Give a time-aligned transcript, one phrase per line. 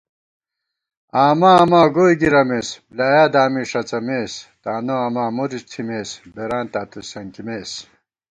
[1.25, 7.71] آمہ آما گوئی گِرَمېس بۡلیایا دامی ݭڅِمېس * تانُوآما مُرُچ تھِمېس بېرانتاں تُوسنکِمېس